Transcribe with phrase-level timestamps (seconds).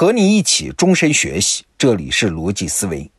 [0.00, 3.10] 和你一起终身学习，这里是逻辑思维。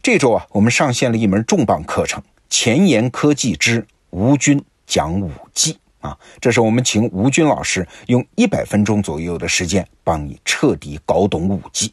[0.00, 11.92] 这周啊，我们上线了一门重磅课程《前沿科技之吴军讲五 G》啊，这是我们请吴军老师用一百分钟左右的时间，帮你彻底搞懂五 G。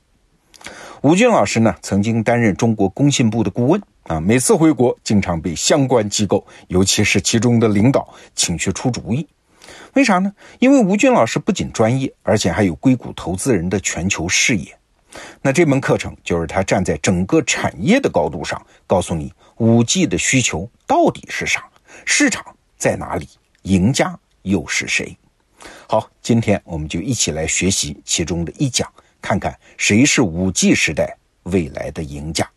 [1.01, 9.25] 吴军老师呢，曾经担任中国工信部的顾问啊，每次回国，经常被相关机构，尤其是其中的领导，请去出主意。
[9.93, 10.33] 为啥呢？
[10.59, 14.77] 因为吴军老师不仅专业，而且还有硅谷投资人的全球视野。
[15.41, 21.67] 那这门课程就是他站在整个产业的高度上，告诉你五 G 的需求到底是啥，
[22.05, 22.45] 市场
[22.77, 23.27] 在哪里，
[23.63, 25.17] 赢家又是谁。
[25.87, 28.87] 好，今天我们就一起来学习其中的一讲，
[29.21, 32.47] 看看谁是五 G 时代未来的赢家。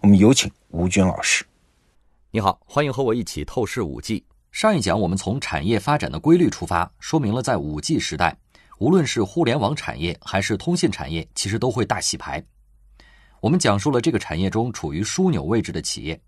[0.00, 1.44] 我们有请吴军老师。
[2.32, 4.24] 你好，欢迎和我一起透视五 G。
[4.52, 8.36] 上一讲我们从产业发展的规律出发，说明了在五 G 时代，
[8.78, 12.42] 无论是互联网产业还是通信产业，其实都会大洗牌。
[13.40, 16.20] 我们讲述了这个产业中处于枢纽位置的企业。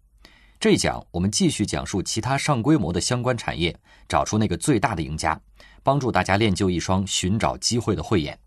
[0.61, 3.77] 这一讲我们继续讲述其他上规模的相关产业，
[4.09, 5.39] 找出那个最大的赢家，
[5.83, 8.39] 帮助大家练就一双寻找机会的慧眼。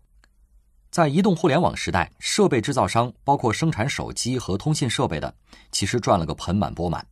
[0.90, 5.32] 在移动互联网时代，设备制造商包括生产手机和通信设备的，
[5.70, 7.06] 其实赚了个盆满钵满。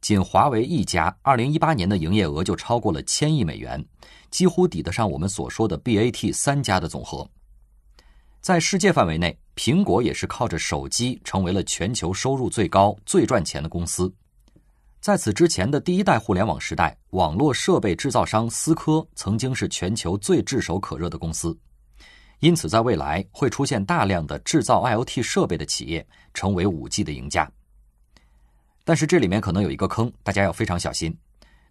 [0.00, 3.84] 仅华为一家，二零一八年的营业额就超过了千亿美元，
[4.30, 7.28] 几乎抵得上我们所说的 BAT 三家的总和。
[8.40, 14.12] 在世界范围内，苹果也是靠着手机成为了全球收入最高、最赚钱的公司。
[15.00, 21.56] 在此之前的第一代互联网时代，网络设备制造商思科曾经是全球最炙手可热的公司。
[22.40, 27.50] 因此，在未来会出现大量的制造 IoT 设备的企业，成为五 G 的赢家。
[28.86, 31.12] 但是这里面可能有一个坑，大家要非常小心，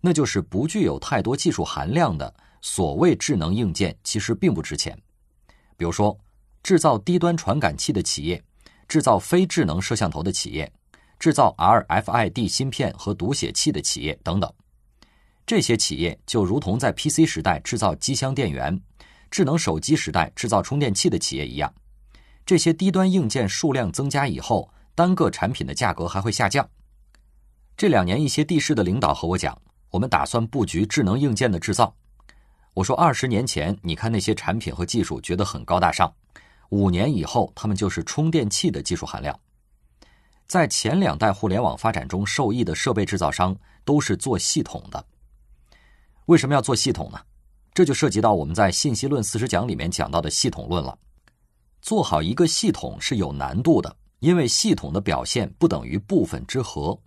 [0.01, 4.93] 那就是不具有太多技术含量的所谓智能硬件，其实并不值钱。
[5.77, 6.19] 比如说，
[6.61, 8.43] 制造低端传感器的企业，
[8.89, 10.69] 制造非智能摄像头的企业，
[11.17, 14.53] 制造 RFID 芯片和读写器的企业等等，
[15.45, 18.77] 这些企业就如同在 PC 时代制造机箱电源、
[19.31, 21.73] 智能手机时代制造充电器的企业一样，
[22.45, 26.69] 这些低端硬件数量增加以后，单个产品的价格还会下降。
[27.77, 31.93] 这两年，一些地市的领导和我讲，我们打算布局智能硬件的制造。
[32.73, 36.07] 我说，二十年前你看那些产品和技术，觉得很高大上；
[36.69, 39.37] 五年以后，他们就是充电器的技术含量。
[40.47, 43.53] 在前两代互联网发展中受益的设备制造商，
[43.83, 45.05] 都是做系统的。
[46.27, 47.19] 为什么要做系统呢？
[47.73, 50.97] 这就涉及到我们在信息论四十讲里面讲到的系统论了。
[51.81, 56.97] 做好一个系统是有难度的，因为系统的表现不等于部分之和。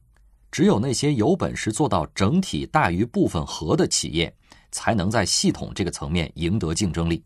[0.51, 4.35] 只有那些有本事做到整体大于部分和的企业，
[4.71, 7.23] 才能在系统这个层面赢得竞争力。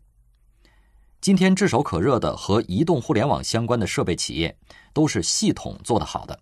[1.21, 4.57] 今天炙手可热的和移动互联网相关的设备企业，
[4.91, 6.37] 都是系统做得好的。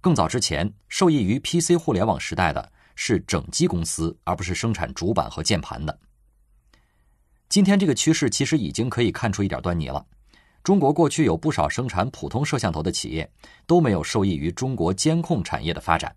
[0.00, 5.98] 更早之前，受益于 PC 互联网时代的是整机公司，而不是生产主板和键盘的。
[7.50, 10.06] 今天这个趋势其实已经可以看出一点端倪了。
[10.62, 13.30] 中国过去有不少生产普通摄像头的企业，
[13.66, 16.14] 都没有受益于中国监控产业的发展。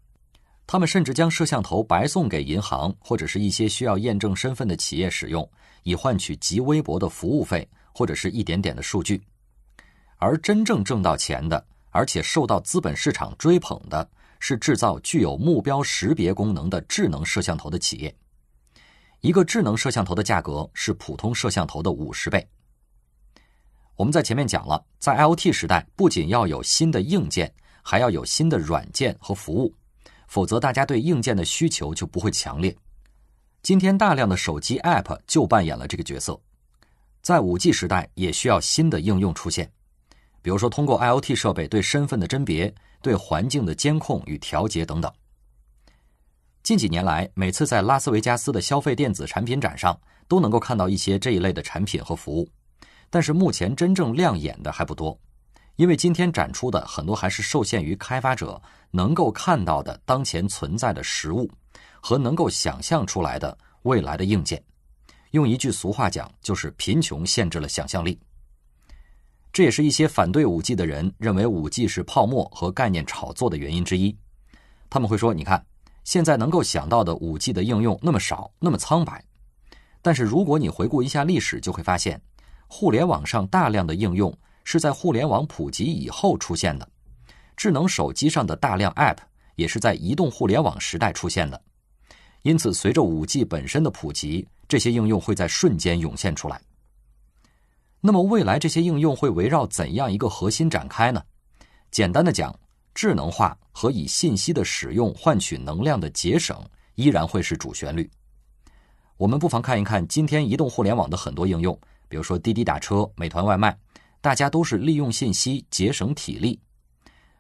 [0.68, 5.50] 他们甚至将摄像头白送给银行或者是一些需要验证身份的企业使用，
[5.84, 9.22] 以换取极微薄的服务费或者是一点点的数据。
[10.18, 14.10] 而真正挣到钱的，而且受到资本市场追捧的，
[14.40, 18.14] 是制造具有目标识别功能的智能摄像头的企业。
[19.20, 22.46] 一个智能摄像头的价格是普通摄像头的五十倍。
[23.96, 29.74] 我们在前面讲了，在 IoT 时代，不仅要有新的硬件，还要有新的软件和服务，
[30.28, 32.76] 否则大家对硬件的需求就不会强烈。
[33.62, 36.40] 今天大量的手机 App 就扮演了这个角色。
[37.22, 39.72] 在 5G 时代，也需要新的应用出现，
[40.42, 45.10] 比如说通过 IoT 设备对身份的甄别、对环境的监控与调节等等。
[46.64, 52.50] 近几年来，每次在拉斯维加斯的消费电子产品展上，都能够看到一些这一类的产品和服务。
[53.14, 55.16] 但是目前真正亮眼的还不多，
[55.76, 61.48] 因为今天展出的很多还是受限于开发者能够看到的当前存在的实物
[62.02, 64.60] 和能够想象出来的未来的硬件。
[65.30, 68.20] 用一句俗话讲，就是贫穷限制了想象力。
[69.52, 74.18] 这也是一些反对五 G 的人认为五 G 是泡沫和概念炒作的原因之一。
[74.90, 75.64] 他们会说：“你看，
[76.04, 79.24] 现在能够想到的五 G 的应用那么少，那么苍白。
[80.02, 82.20] 但是如果你回顾一下历史，就会发现。”
[82.68, 86.88] 互联网上大量的应用是在互联网普及以后出现的，
[87.56, 89.18] 智能手机上的大量 App
[89.56, 91.62] 也是在移动互联网时代出现的。
[92.42, 96.60] 因此，随着 5G 本身的普及，这些应用会在瞬间涌现出来。
[98.02, 101.24] 那么未来这些应用会围绕怎样一个核心展开呢？
[101.90, 102.54] 简单的讲，
[102.94, 106.62] 智能化和以信息的使用换取能量的节省
[106.96, 108.10] 依然会是主旋律。
[109.16, 111.80] 我们不妨看一看今天移动互联网的很多应用，
[112.14, 113.76] 比如说滴滴打车、美团外卖，
[114.22, 116.60] 大家都是利用信息节省体力。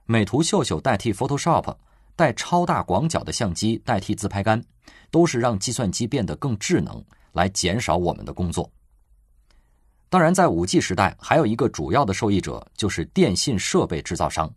[0.07, 1.75] 美图秀秀代替 Photoshop，
[2.15, 4.59] 带超大广角的相机代替自拍杆，
[5.11, 8.67] 都是让计算机变得更智能，来减少我们的工作。
[10.09, 14.51] 当然，在五 G 时代，还有一个主要的受益者就是电信设备制造商。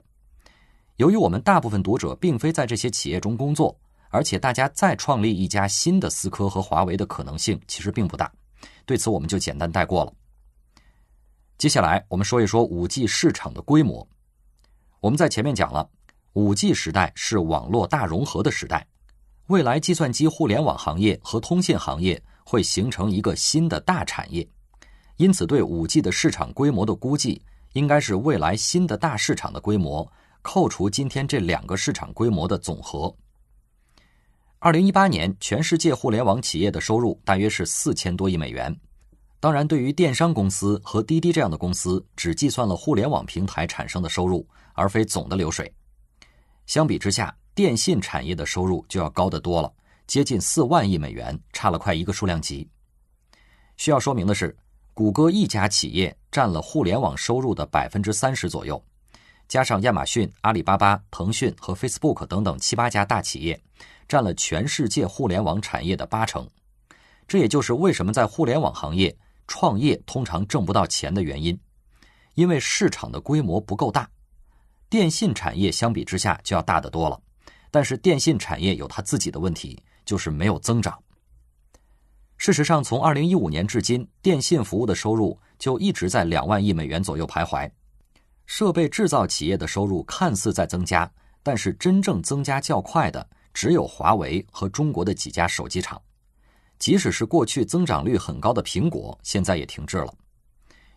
[0.96, 3.78] 由于我们大部分读者并非在这些企业中工作。
[4.08, 8.32] 而且，大家再创立一家新的思科和华为的可能性其实并不大，
[8.86, 10.12] 对此我们就简单带过了。
[11.58, 14.06] 接下来，我们说一说五 G 市场的规模。
[15.00, 15.88] 我们在前面讲了，
[16.34, 18.86] 五 G 时代是网络大融合的时代，
[19.48, 24.48] 未来计算机互联网行业和通信行业会形成一个新的大产业，
[25.16, 27.42] 因此对五 G 的市场规模的估计，
[27.72, 30.10] 应该是未来新的大市场的规模
[30.42, 33.14] 扣除今天这两个市场规模的总和。
[34.66, 38.76] 二零一八年，全世界互联网企业的收入大约是四千多亿美元。
[39.38, 45.72] 当然，对于电商公司和滴滴这样的公司，只计算了互联网平台产生的收入，而非总的流水。
[46.66, 49.72] 相比之下，电信产业的收入就要高得多了，
[50.04, 52.68] 接近四万亿美元，差了快一个数量级。
[53.76, 54.56] 需要说明的是，
[54.92, 58.84] 谷歌一家企业占了互联网收入的百分之三十左右，
[59.48, 63.60] 加上亚马逊、阿里巴巴、腾讯和 Facebook 等等七八家大企业。
[64.08, 66.48] 占了全世界互联网产业的八成，
[67.26, 69.12] 这也就是为什么在互联网行业
[69.48, 71.58] 创业通常挣不到钱的原因，
[72.34, 74.08] 因为市场的规模不够大。
[74.88, 77.20] 电信产业相比之下就要大得多了，
[77.72, 80.96] 但是电信产业有它自己的问题，就是没有增长。
[82.36, 87.68] 事实上，从二零一五年至今，电信服务的收入就一直在两万亿美元左右徘徊。
[88.46, 91.10] 设备制造企业的收入看似在增加，
[91.42, 93.28] 但是真正增加较快的。
[93.52, 96.00] 只有华为和中国的几家手机厂，
[96.78, 100.12] 即使是过去增长率很高的苹果，现在也停滞了。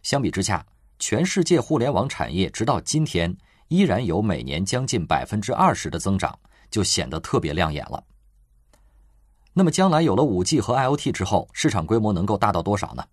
[0.04, 0.66] 相比之下，
[1.00, 3.34] 全世界互联网产业直到今天
[3.70, 6.38] 依然有每年将近百分之二十的增长，
[6.70, 8.04] 就显得特别亮眼了。
[9.54, 13.06] 那么，将来有了五 G 和 IOT 之后，市场规模能够大到多少呢？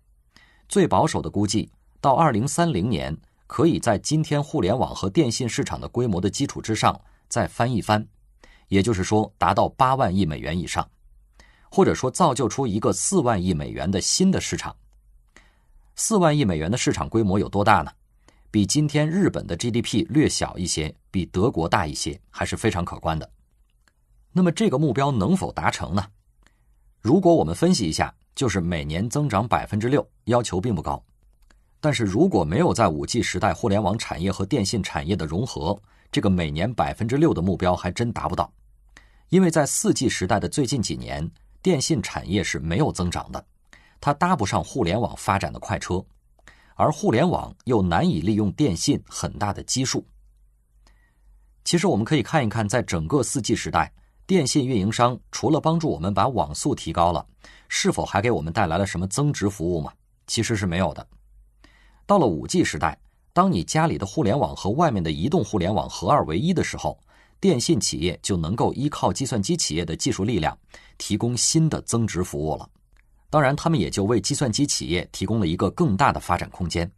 [0.67, 3.17] 最保守的估计，到二零三零年，
[3.47, 8.05] 可以在今天互联网和电信市场的规模的基础之上再翻一番。
[8.67, 10.87] 也就是说，达到八万亿美元以上，
[11.71, 14.75] 或者说造就出一个四万亿美元的新的市场。
[15.95, 17.91] 四万亿美元的市场规模有多大呢？
[18.51, 23.29] 比今天日本的 GDP 略小一些，比德国大一些，还是非常可观的。
[24.31, 26.05] 那么这个目标能否达成呢？
[27.01, 31.01] 如果我们分析一下，就是每年增长百分之六，要求并不高。
[31.87, 35.81] 但是如果没有在五 G 时代互联网产业和电信产业的融合，
[36.11, 38.51] 这个每年百分之六的目标还真达不到。
[39.29, 41.31] 因为在四 G 时代的最近几年，
[41.61, 43.41] 电信产业是没有增长的，
[44.01, 46.03] 它搭不上互联网发展的快车，
[46.75, 50.05] 而互联网又难以利用电信很大的基数。
[51.63, 53.89] 其实我们可以看一看，在整个四 G 时代，
[54.25, 57.25] 电信运营商除了帮助我们把网速提高了，
[57.69, 59.93] 是否还给我们带来了什么增值服务吗？
[60.25, 61.07] 其实是没有的。
[62.07, 62.97] 到了五 G 时代，
[63.33, 66.97] 当你家里的互联网和外面的移动互联网合二为一的时候，
[67.41, 70.57] 电信企业就能够依靠计算机企业的技术力量，
[70.97, 72.67] 提供新的增值服务了。
[73.29, 76.89] 当然，他们也就为计算机企业提供了一个更大的发展空间。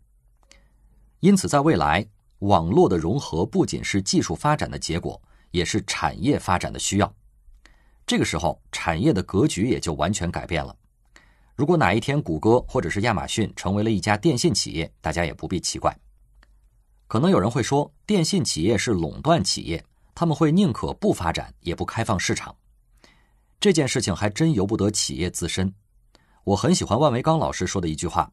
[1.21, 2.05] 因此，在未来，
[2.39, 7.11] 网络的融合不仅是技术发展的结果，也是产业发展的需要。
[8.05, 10.75] 这个时候，产业的格局也就完全改变了。
[11.59, 15.93] 如果哪一天谷歌或者是亚马逊成为了一家电信企业，大家也不必奇怪。
[17.05, 19.83] 可能有人会说，电信企业是垄断企业。
[20.15, 22.55] 他们会宁可不发展，也不开放市场。
[23.59, 25.73] 这件事情还真由不得企业自身。
[26.45, 28.31] 我很喜欢万维刚老师说的一句话：“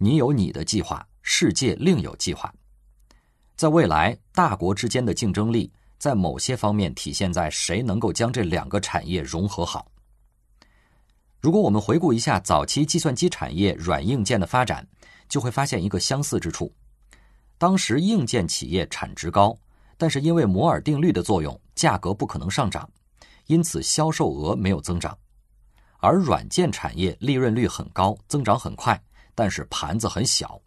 [0.00, 2.50] 你有你的计划，世界另有计划。”
[3.54, 9.91] 在未来，大国之间的竞争力在某些方面体现在谁能够将这两个产业融合好。
[11.42, 14.86] 如果我们回顾一下早期计算机产业软硬件的发展，
[15.28, 16.72] 就会发现一个相似之处：
[17.58, 19.58] 当时硬件企业产值高。
[19.98, 22.88] 但是因为摩尔定律的作用，价格不可能上涨，
[23.46, 25.18] 因此销售额没有增长。
[25.98, 29.00] 而软件产业利润率很高，增长很快，
[29.34, 30.60] 但是盘子很小。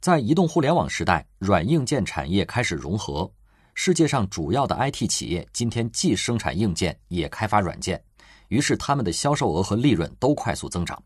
[0.00, 3.30] 在移动互联网时代，软硬件产业开始融合，
[3.72, 8.02] 世界上主要的 IT 企业今天既生产硬件也开发软件，
[8.48, 11.02] 于是他们的销售额和利润都快速增长。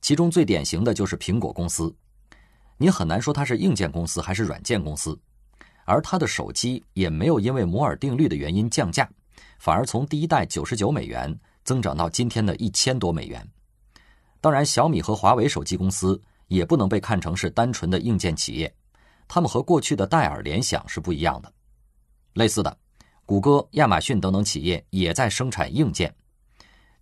[0.00, 1.94] 其中最典型的就是苹果公司。
[2.76, 5.18] 你很难说它是硬件公司还是软件公司。
[5.84, 9.08] 而它的手机也没有因为摩尔定律的原因降价，
[9.58, 13.44] 反而从第一代九十九美元增长到今天的一千多美元。
[14.40, 18.72] 当然，小米和华为手机公司也不能被看成是单纯的硬件企业，
[19.26, 21.52] 他们和过去的戴尔、联想是不一样的。
[22.34, 22.78] 类似的，
[23.26, 26.14] 谷歌、亚马逊等等企业也在生产硬件。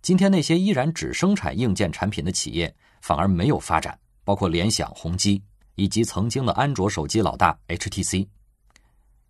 [0.01, 5.41] 今天那些依然只生产硬件产品的企业反而没有发展，包括联想、宏基
[5.75, 8.27] 以及曾经的安卓手机老大 HTC。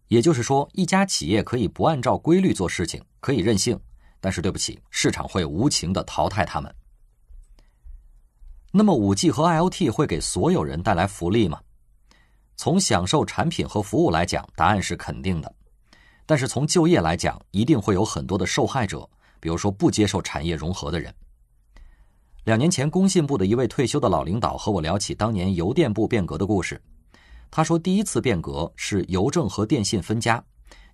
[0.07, 3.79] 也就是说，一家企业可以不按照规律做事情，可以任性，
[4.19, 6.73] 但是对不起，市场会无情的淘汰他们。
[8.71, 11.59] 那么，五 G 和 IoT 会给所有人带来福利吗？
[12.55, 15.53] 从享受产品和服务来讲，答案是肯定的。
[16.25, 19.09] 但是从就业来讲，一定会有很多的受害者，
[19.41, 21.13] 比如说不接受产业融合的人。
[22.45, 26.81] 两年前，工信部的一位退休的老领导和我聊起当年邮电部变革的故事。
[27.51, 30.41] 他说：“第一次变革是邮政和电信分家，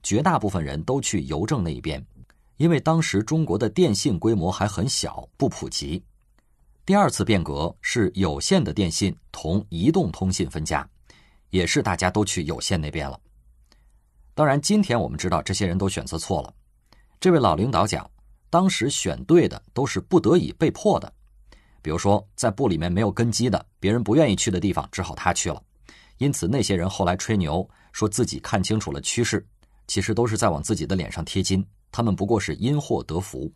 [0.01, 2.03] 绝大部分人都去邮政那一边，
[2.57, 6.03] 因为当时中国的电信规模还很小，不普及。
[6.83, 10.87] 第二次变革是有线的电信同移动通信分家，
[11.51, 13.19] 也是大家都去有线那边了。
[14.33, 16.53] 当然，今天我们知道这些人都选择错了。
[17.19, 18.09] 这位老领导讲，
[18.49, 21.11] 当时选对的都是不得已被迫的，
[21.81, 25.61] 比如说在部里面没有根基的，别人不愿意去的地方，只好他去了。”
[26.17, 29.45] 因此，那些人后来吹牛，说自己看清楚了趋势，
[29.87, 31.63] 其实都是在往自己的脸上贴金。
[31.91, 33.51] 他们不过是因祸得福。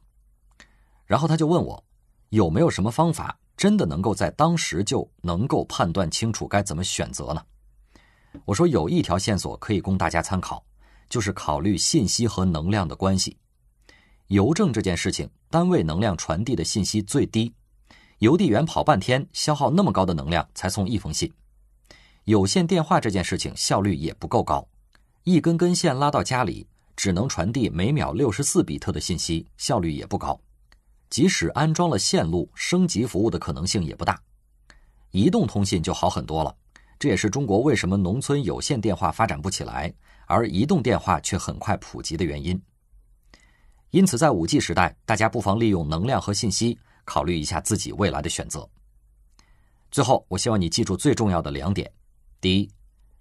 [1.06, 1.84] 然后他就问我，
[2.30, 7.44] 有没有什么方法真的能够在当时就能够判断清楚该怎么选择呢？
[8.46, 10.64] 我说有一条线索可以供大家参考，
[11.10, 13.36] 就是考虑信息和能量的关系。
[14.32, 17.54] 邮政这件事情，单位能量传递的信息最低，
[18.20, 21.30] 邮递员跑半天，消耗那么高的能量才送一封信。
[22.24, 24.66] 有线电话这件事情效率也不够高，
[25.26, 30.40] 一根根线拉到家里，只能传递每秒六十四比特的信息，效率也不高。
[31.10, 34.18] 即使安装了线路，升级服务的可能性也不大。
[35.12, 36.56] 移动通信就好很多了，
[36.98, 39.94] 这也是中国为什么农村有线电话发展不起来，
[40.26, 42.58] 而移动电话却很快普及的原因。
[43.92, 48.68] 因此，在五 G 时代，大家不妨利用能量和信息，考虑一下自己未来的选择。
[49.92, 51.92] 最后，我希望你记住最重要的两点。
[52.40, 52.72] 第一，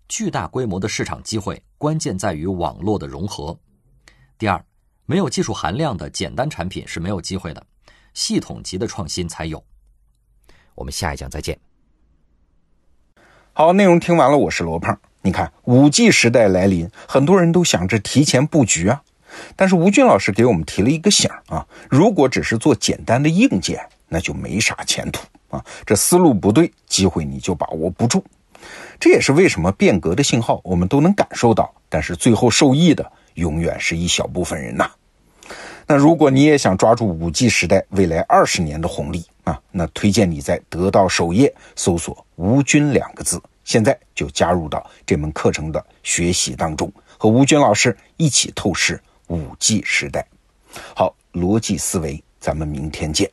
[0.09, 3.59] 巨大规模的市场机会关键在于网络的融合。
[4.39, 4.65] 第二，
[5.07, 7.67] 没有技术含量的简单产品是没有机会的，
[8.15, 9.61] 系统级的创新才有。
[10.77, 11.59] 我们下一讲再见。
[13.53, 14.97] 好，内容听完了，我是罗胖。
[15.23, 19.03] 你看，五 G 时代来临，很多人都想着提前布局啊。
[19.57, 25.65] 但是吴军老师给我们提了一个醒啊，如果只是做简单的硬件，那就没啥前途啊。
[25.85, 28.25] 这思路不对，机会你就把握不住。
[28.99, 34.91] 这也是为什么变革的信号我们都能感受到，但是最后受益的永远是一小部分人呐。
[35.87, 50.27] 那如果你也想抓住五 G 时代未来二十年的红利啊，那推荐你在得到首页搜索“吴军”两个字，现在就加入到这门课程的学习当中，和吴军老师一起透视五 g 时代。
[50.95, 53.31] 好逻辑思维咱们明天见。